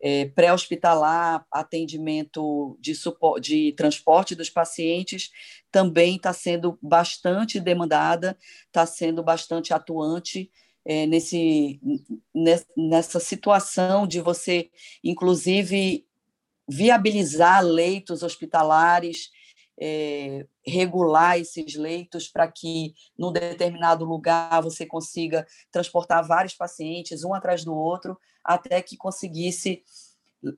[0.00, 2.92] é, pré-hospitalar, atendimento de,
[3.40, 5.30] de transporte dos pacientes,
[5.72, 10.48] também está sendo bastante demandada, está sendo bastante atuante
[10.84, 11.80] é, nesse,
[12.76, 14.70] nessa situação de você,
[15.02, 16.06] inclusive,
[16.68, 19.30] viabilizar leitos hospitalares,
[19.78, 27.34] é, regular esses leitos para que, num determinado lugar, você consiga transportar vários pacientes, um
[27.34, 29.82] atrás do outro, até que conseguisse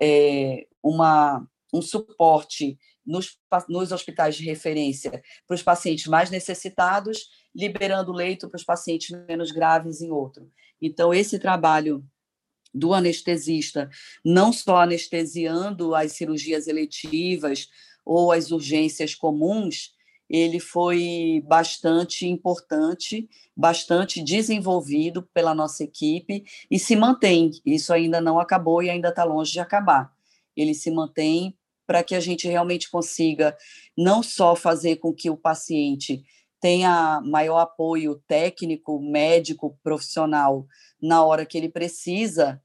[0.00, 8.12] é, uma, um suporte nos, nos hospitais de referência para os pacientes mais necessitados, liberando
[8.12, 10.50] leito para os pacientes menos graves em outro.
[10.80, 12.04] Então, esse trabalho
[12.78, 13.90] do anestesista,
[14.24, 17.68] não só anestesiando as cirurgias eletivas
[18.04, 19.92] ou as urgências comuns,
[20.28, 27.50] ele foi bastante importante, bastante desenvolvido pela nossa equipe e se mantém.
[27.64, 30.12] Isso ainda não acabou e ainda está longe de acabar.
[30.54, 33.56] Ele se mantém para que a gente realmente consiga
[33.96, 36.22] não só fazer com que o paciente
[36.60, 40.66] tenha maior apoio técnico, médico, profissional
[41.00, 42.60] na hora que ele precisa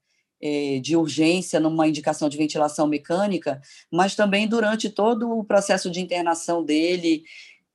[0.82, 6.62] de urgência numa indicação de ventilação mecânica, mas também durante todo o processo de internação
[6.62, 7.24] dele,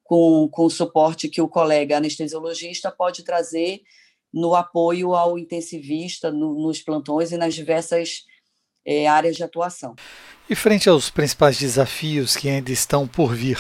[0.03, 3.81] com, com o suporte que o colega anestesiologista pode trazer
[4.33, 8.25] no apoio ao intensivista, no, nos plantões e nas diversas
[8.85, 9.95] é, áreas de atuação.
[10.49, 13.59] E frente aos principais desafios que ainda estão por vir,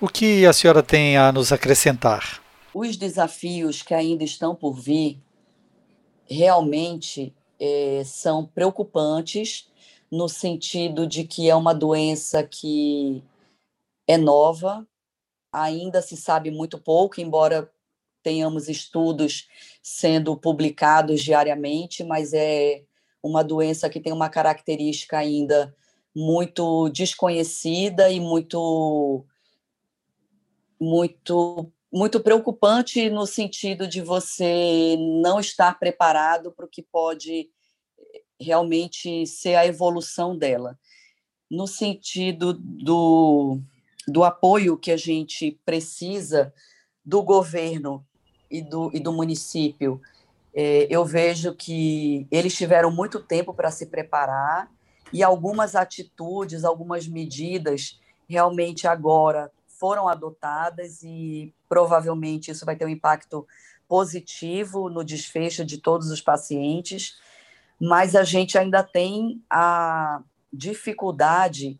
[0.00, 2.42] o que a senhora tem a nos acrescentar?
[2.72, 5.18] Os desafios que ainda estão por vir
[6.26, 9.68] realmente é, são preocupantes,
[10.10, 13.22] no sentido de que é uma doença que
[14.06, 14.86] é nova,
[15.52, 17.70] ainda se sabe muito pouco, embora
[18.22, 19.48] tenhamos estudos
[19.82, 22.82] sendo publicados diariamente, mas é
[23.22, 25.74] uma doença que tem uma característica ainda
[26.14, 29.24] muito desconhecida e muito
[30.78, 37.48] muito muito preocupante no sentido de você não estar preparado para o que pode
[38.38, 40.78] realmente ser a evolução dela.
[41.50, 43.58] No sentido do,
[44.06, 46.52] do apoio que a gente precisa
[47.02, 48.06] do governo
[48.50, 49.98] e do, e do município,
[50.54, 54.70] é, eu vejo que eles tiveram muito tempo para se preparar
[55.14, 62.90] e algumas atitudes, algumas medidas realmente agora foram adotadas e provavelmente isso vai ter um
[62.90, 63.46] impacto
[63.88, 67.18] positivo no desfecho de todos os pacientes,
[67.80, 71.78] mas a gente ainda tem a dificuldade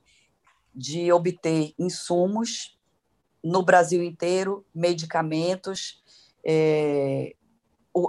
[0.74, 2.78] de obter insumos
[3.42, 6.02] no Brasil inteiro, medicamentos,
[6.44, 7.34] é,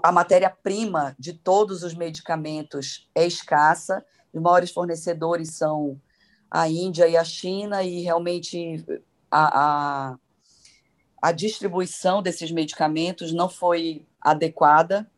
[0.03, 5.99] a matéria-prima de todos os medicamentos é escassa, os maiores fornecedores são
[6.51, 8.83] a Índia e a China, e realmente
[9.31, 10.17] a, a,
[11.21, 15.09] a distribuição desses medicamentos não foi adequada,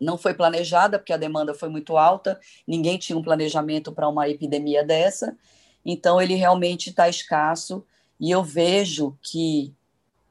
[0.00, 4.28] não foi planejada, porque a demanda foi muito alta, ninguém tinha um planejamento para uma
[4.28, 5.36] epidemia dessa,
[5.84, 7.84] então ele realmente está escasso,
[8.18, 9.74] e eu vejo que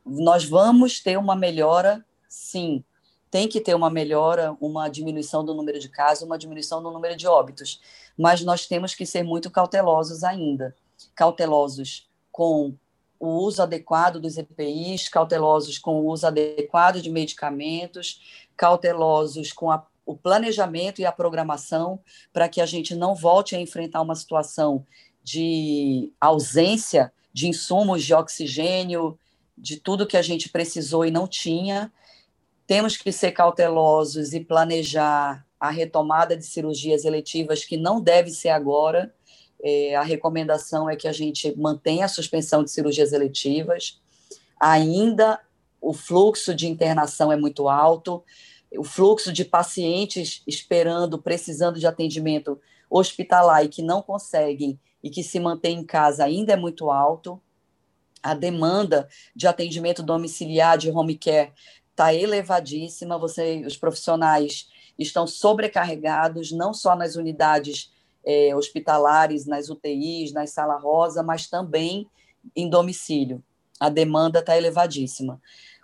[0.05, 2.84] nós vamos ter uma melhora, sim,
[3.31, 7.17] tem que ter uma melhora, uma diminuição do número de casos, uma diminuição do número
[7.17, 7.81] de óbitos,
[8.17, 10.75] mas nós temos que ser muito cautelosos ainda,
[11.15, 12.75] cautelosos com
[13.19, 18.21] o uso adequado dos EPIs, cautelosos com o uso adequado de medicamentos,
[18.56, 21.99] cautelosos com a, o planejamento e a programação
[22.32, 24.86] para que a gente não volte a enfrentar uma situação
[25.23, 29.19] de ausência de insumos de oxigênio,
[29.58, 31.91] de tudo que a gente precisou e não tinha.
[32.65, 38.49] Temos que ser cautelosos e planejar a retomada de cirurgias eletivas, que não deve ser
[38.49, 39.13] agora,
[39.67, 43.99] é, a recomendação é que a gente mantenha a suspensão de cirurgias eletivas.
[44.60, 45.41] Ainda
[45.82, 48.23] o fluxo de internação é muito alto,
[48.78, 55.23] o fluxo de pacientes esperando, precisando de atendimento hospitalar e que não conseguem e que
[55.23, 57.41] se mantêm em casa ainda é muito alto.
[58.21, 61.54] A demanda de atendimento domiciliar, de home care,
[61.89, 63.17] está elevadíssima.
[63.17, 67.94] Você, os profissionais estão sobrecarregados, não só nas unidades
[68.25, 72.07] é, hospitalares, nas UTIs, nas sala rosa, mas também
[72.55, 73.43] em domicílio.
[73.79, 75.41] A demanda está elevadíssima.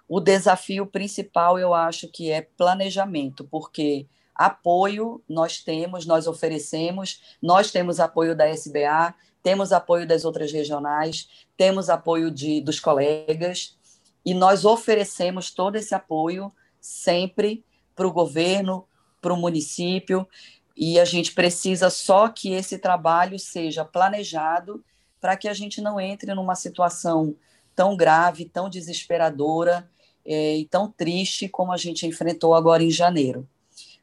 [0.08, 7.72] O desafio principal, eu acho que é planejamento, porque apoio nós temos, nós oferecemos, nós
[7.72, 13.78] temos apoio da SBA, temos apoio das outras regionais, temos apoio de, dos colegas,
[14.26, 17.64] e nós oferecemos todo esse apoio sempre
[17.96, 18.86] para o governo,
[19.22, 20.28] para o município,
[20.76, 24.84] e a gente precisa só que esse trabalho seja planejado
[25.20, 27.36] para que a gente não entre numa situação
[27.76, 29.90] tão grave, tão desesperadora
[30.26, 33.48] é, e tão triste como a gente enfrentou agora em janeiro.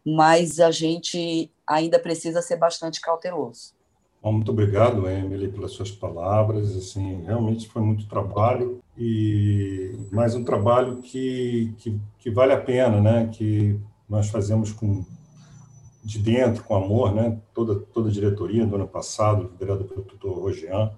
[0.05, 3.77] Mas a gente ainda precisa ser bastante cauteloso.
[4.23, 6.77] Muito obrigado, Emily, pelas suas palavras.
[6.77, 13.01] Assim, realmente foi muito trabalho e mais um trabalho que, que, que vale a pena,
[13.01, 13.31] né?
[13.33, 13.79] Que
[14.09, 15.05] nós fazemos com
[16.09, 17.39] de dentro, com amor, né?
[17.53, 20.91] Toda toda a diretoria do ano passado, liderada pelo doutor Rogian,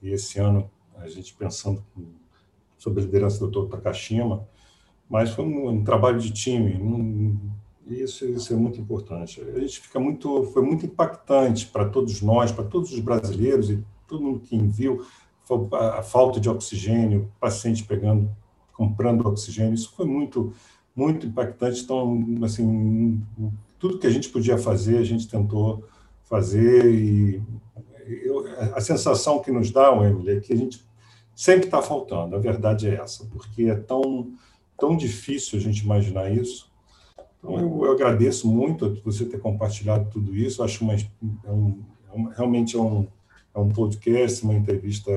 [0.00, 2.06] e esse ano a gente pensando com,
[2.78, 4.48] sob a liderança do doutor Takashima,
[5.06, 7.38] mas foi um, um trabalho de time, um,
[7.86, 9.42] isso, isso é muito importante.
[9.42, 13.84] A gente fica muito, foi muito impactante para todos nós, para todos os brasileiros e
[14.08, 15.04] todo mundo que viu
[15.74, 18.34] a falta de oxigênio, paciente pegando,
[18.72, 20.54] comprando oxigênio, isso foi muito,
[20.96, 21.82] muito impactante.
[21.82, 23.22] Então, assim,
[23.84, 25.84] tudo que a gente podia fazer, a gente tentou
[26.22, 27.42] fazer e
[28.24, 30.82] eu, a sensação que nos dá, Emily, é que a gente
[31.36, 32.34] sempre está faltando.
[32.34, 34.32] A verdade é essa, porque é tão
[34.78, 36.72] tão difícil a gente imaginar isso.
[37.38, 40.62] Então, eu, eu agradeço muito você ter compartilhado tudo isso.
[40.62, 43.06] Acho uma, é um, é um, realmente é um,
[43.54, 45.10] é um podcast, uma entrevista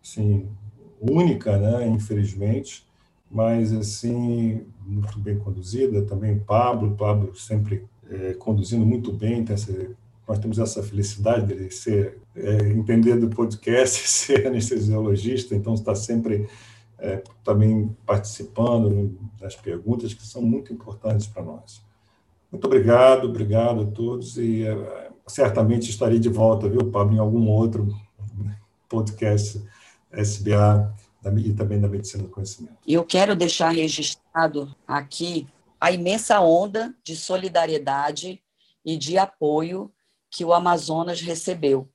[0.00, 0.48] assim,
[1.00, 1.84] única, né?
[1.88, 2.86] infelizmente
[3.32, 6.02] mas assim muito bem conduzida.
[6.02, 9.44] Também Pablo, Pablo sempre é, conduzindo muito bem.
[9.48, 9.72] Essa,
[10.28, 16.46] nós temos essa felicidade de ser é, entender do podcast, ser anestesiologista, então está sempre
[16.98, 21.82] é, também participando das perguntas que são muito importantes para nós.
[22.50, 27.48] Muito obrigado, obrigado a todos e é, certamente estarei de volta, viu, Pablo, em algum
[27.48, 27.88] outro
[28.88, 29.64] podcast
[30.12, 30.92] SBA
[31.24, 32.76] e também da medicina do conhecimento.
[32.86, 35.46] Eu quero deixar registrado aqui
[35.80, 38.42] a imensa onda de solidariedade
[38.84, 39.92] e de apoio
[40.30, 41.88] que o Amazonas recebeu.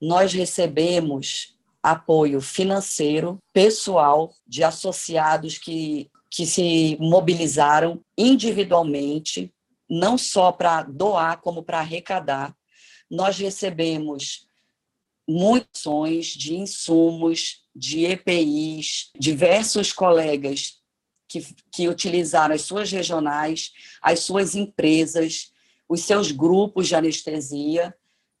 [0.00, 9.54] Nós recebemos apoio financeiro, pessoal, de associados que, que se mobilizaram individualmente,
[9.88, 12.54] não só para doar, como para arrecadar.
[13.08, 14.45] Nós recebemos
[15.28, 20.80] muitas de insumos, de EPIs, diversos colegas
[21.28, 25.52] que, que utilizaram as suas regionais, as suas empresas,
[25.88, 27.94] os seus grupos de anestesia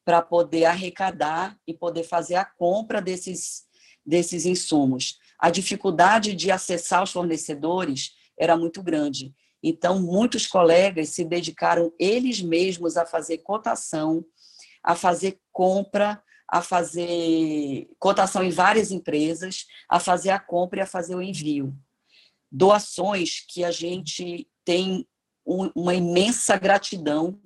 [0.04, 3.64] para poder arrecadar e poder fazer a compra desses,
[4.04, 5.18] desses insumos.
[5.38, 9.34] A dificuldade de acessar os fornecedores era muito grande.
[9.62, 14.24] Então, muitos colegas se dedicaram eles mesmos a fazer cotação,
[14.82, 20.86] a fazer compra, a fazer cotação em várias empresas, a fazer a compra e a
[20.86, 21.76] fazer o envio.
[22.50, 25.06] Doações que a gente tem
[25.44, 27.40] uma imensa gratidão,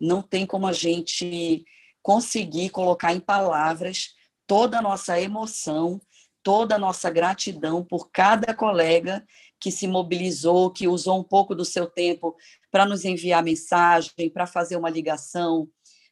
[0.00, 1.64] não tem como a gente
[2.02, 4.14] conseguir colocar em palavras
[4.46, 6.00] toda a nossa emoção,
[6.42, 9.24] toda a nossa gratidão por cada colega
[9.58, 12.36] que se mobilizou, que usou um pouco do seu tempo
[12.70, 15.68] para nos enviar mensagem, para fazer uma ligação,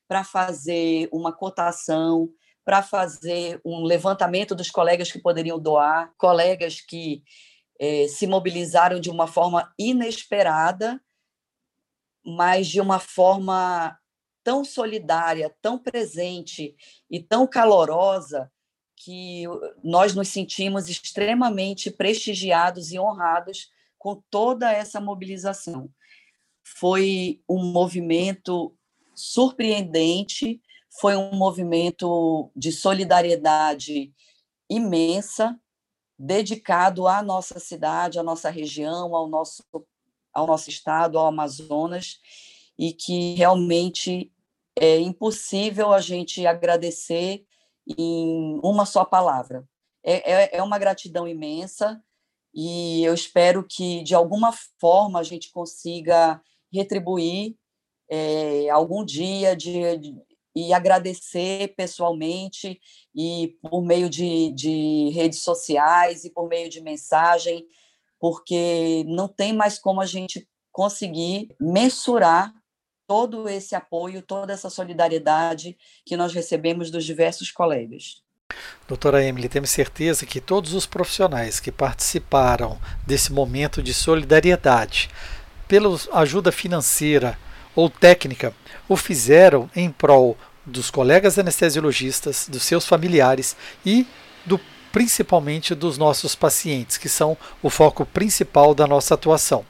[0.09, 2.29] para fazer uma cotação,
[2.65, 7.23] para fazer um levantamento dos colegas que poderiam doar, colegas que
[7.79, 11.01] eh, se mobilizaram de uma forma inesperada,
[12.25, 13.99] mas de uma forma
[14.43, 16.77] tão solidária, tão presente
[17.11, 18.51] e tão calorosa
[18.97, 19.45] que
[19.83, 25.91] nós nos sentimos extremamente prestigiados e honrados com toda essa mobilização.
[26.63, 28.77] Foi um movimento
[29.15, 30.61] surpreendente,
[31.01, 34.13] foi um movimento de solidariedade
[34.69, 35.59] imensa,
[36.19, 39.65] dedicado à nossa cidade, à nossa região, ao nosso,
[40.33, 42.21] ao nosso estado, ao Amazonas,
[42.79, 44.33] e que realmente
[44.77, 47.45] é impossível a gente agradecer
[47.99, 49.69] em uma só palavra.
[50.03, 52.03] É, é, é uma gratidão imensa
[52.55, 56.41] e eu espero que, de alguma forma, a gente consiga
[56.73, 57.57] retribuir
[58.09, 60.15] é, algum dia de, de,
[60.55, 62.81] e agradecer pessoalmente
[63.15, 67.67] e por meio de, de redes sociais e por meio de mensagem,
[68.21, 72.53] porque não tem mais como a gente conseguir mensurar
[73.07, 75.77] todo esse apoio, toda essa solidariedade
[76.07, 78.23] que nós recebemos dos diversos colegas.
[78.87, 85.11] Doutora Emily, temos certeza que todos os profissionais que participaram desse momento de solidariedade,
[85.67, 87.39] pela ajuda financeira
[87.75, 88.55] ou técnica,
[88.89, 94.07] o fizeram em prol dos colegas anestesiologistas, dos seus familiares e
[94.45, 94.59] do
[94.93, 99.67] principalmente dos nossos pacientes, que são o foco principal da nossa atuação.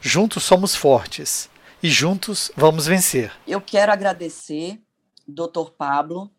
[0.00, 1.50] Juntos somos fortes
[1.82, 3.30] e juntos vamos vencer.
[3.46, 4.80] Eu quero agradecer,
[5.28, 5.70] Dr.
[5.76, 6.30] Pablo,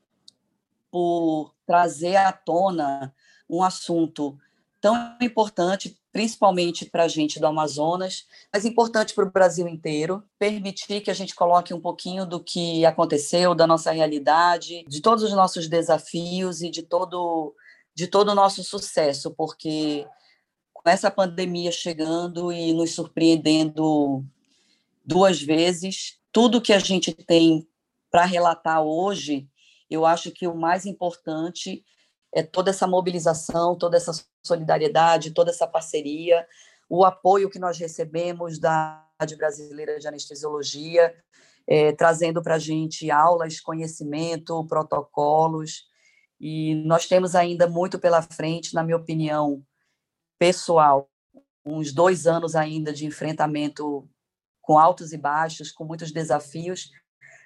[0.89, 3.13] por trazer à tona
[3.47, 4.37] um assunto
[4.81, 11.01] tão importante, principalmente para a gente do Amazonas, mas importante para o Brasil inteiro, permitir
[11.01, 15.33] que a gente coloque um pouquinho do que aconteceu, da nossa realidade, de todos os
[15.33, 17.53] nossos desafios e de todo,
[17.93, 20.07] de todo o nosso sucesso, porque
[20.73, 24.23] com essa pandemia chegando e nos surpreendendo
[25.03, 26.17] duas vezes.
[26.31, 27.67] Tudo que a gente tem
[28.09, 29.49] para relatar hoje,
[29.89, 31.83] eu acho que o mais importante
[32.35, 34.11] é toda essa mobilização, toda essa
[34.45, 36.45] solidariedade, toda essa parceria,
[36.89, 41.15] o apoio que nós recebemos da Rádio Brasileira de Anestesiologia,
[41.65, 45.87] é, trazendo para a gente aulas, conhecimento, protocolos,
[46.37, 49.63] e nós temos ainda muito pela frente, na minha opinião
[50.37, 51.09] pessoal,
[51.65, 54.07] uns dois anos ainda de enfrentamento
[54.61, 56.91] com altos e baixos, com muitos desafios,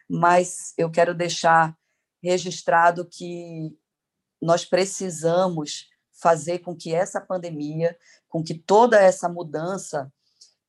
[0.10, 1.78] mas eu quero deixar
[2.22, 3.78] registrado que
[4.42, 10.12] nós precisamos fazer com que essa pandemia, com que toda essa mudança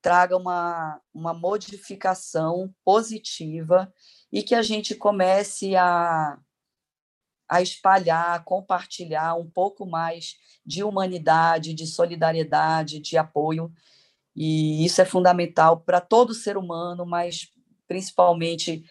[0.01, 3.93] traga uma, uma modificação positiva
[4.33, 6.39] e que a gente comece a,
[7.49, 13.73] a espalhar, a compartilhar um pouco mais de humanidade, de solidariedade, de apoio.
[14.35, 17.51] E isso é fundamental para todo ser humano, mas
[17.87, 18.85] principalmente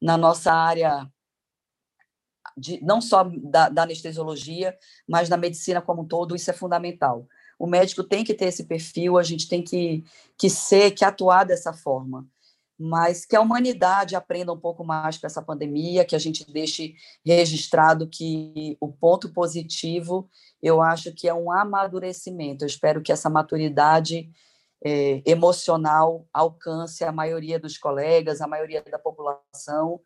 [0.00, 1.06] na nossa área,
[2.56, 4.76] de, não só da, da anestesiologia,
[5.08, 7.26] mas na medicina como um todo, isso é fundamental.
[7.58, 10.04] O médico tem que ter esse perfil, a gente tem que,
[10.36, 12.26] que ser, que atuar dessa forma
[12.78, 16.94] mas que a humanidade aprenda um pouco mais com essa pandemia, que a gente deixe
[17.26, 20.30] registrado que o ponto positivo,
[20.62, 22.62] eu acho que é um amadurecimento.
[22.62, 24.30] Eu espero que essa maturidade
[24.84, 30.00] é, emocional alcance a maioria dos colegas, a maioria da população,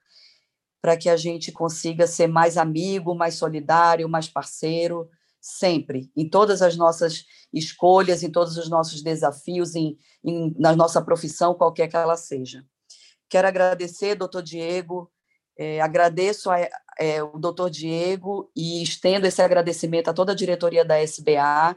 [0.82, 5.08] para que a gente consiga ser mais amigo, mais solidário, mais parceiro,
[5.40, 11.00] sempre, em todas as nossas escolhas, em todos os nossos desafios, em, em, na nossa
[11.00, 12.64] profissão, qualquer que ela seja.
[13.28, 15.10] Quero agradecer, doutor Diego,
[15.56, 16.58] é, agradeço a,
[16.98, 21.76] é, o doutor Diego e estendo esse agradecimento a toda a diretoria da SBA,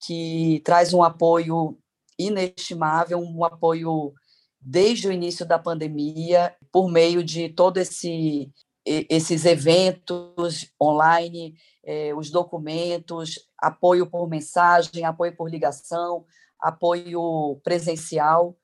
[0.00, 1.76] que traz um apoio
[2.16, 4.14] inestimável, um apoio
[4.60, 8.52] desde o início da pandemia, por meio de todo esse
[8.84, 11.54] esses eventos online,
[11.84, 16.24] é, os documentos, apoio por mensagem, apoio por ligação,
[16.58, 18.56] apoio presencial,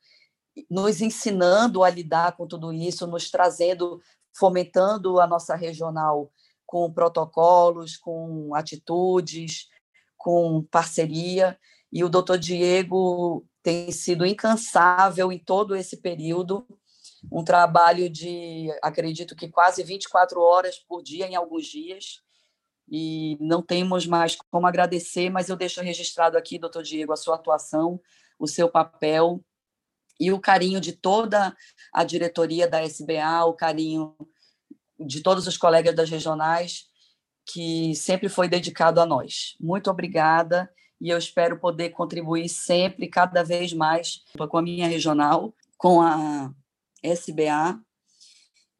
[0.70, 4.00] nos ensinando a lidar com tudo isso, nos trazendo,
[4.34, 6.32] fomentando a nossa regional
[6.66, 9.68] com protocolos, com atitudes,
[10.16, 11.58] com parceria.
[11.92, 16.66] E o doutor Diego tem sido incansável em todo esse período,
[17.32, 22.20] um trabalho de, acredito que quase 24 horas por dia, em alguns dias,
[22.86, 27.36] e não temos mais como agradecer, mas eu deixo registrado aqui, doutor Diego, a sua
[27.36, 27.98] atuação,
[28.38, 29.42] o seu papel
[30.20, 31.56] e o carinho de toda
[31.90, 34.14] a diretoria da SBA, o carinho
[35.00, 36.84] de todos os colegas das regionais,
[37.46, 39.56] que sempre foi dedicado a nós.
[39.58, 40.70] Muito obrigada
[41.04, 46.50] e eu espero poder contribuir sempre, cada vez mais, com a minha regional, com a
[47.02, 47.78] SBA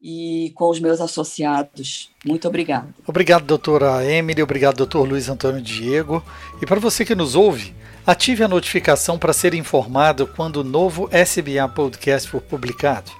[0.01, 2.09] e com os meus associados.
[2.25, 2.91] Muito obrigado.
[3.05, 6.25] Obrigado, doutora Emily, obrigado, doutor Luiz Antônio Diego.
[6.59, 7.75] E para você que nos ouve,
[8.07, 13.11] ative a notificação para ser informado quando o novo SBA Podcast for publicado.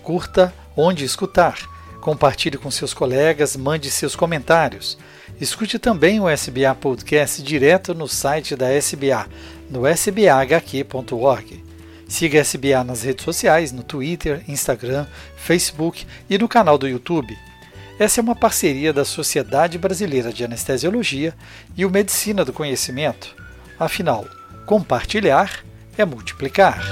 [0.00, 1.73] Curta onde escutar.
[2.04, 4.98] Compartilhe com seus colegas, mande seus comentários.
[5.40, 9.26] Escute também o SBA Podcast direto no site da SBA,
[9.70, 11.64] no sbahq.org.
[12.06, 17.34] Siga a SBA nas redes sociais, no Twitter, Instagram, Facebook e no canal do YouTube.
[17.98, 21.34] Essa é uma parceria da Sociedade Brasileira de Anestesiologia
[21.74, 23.34] e o Medicina do Conhecimento.
[23.80, 24.26] Afinal,
[24.66, 25.64] compartilhar
[25.96, 26.84] é multiplicar.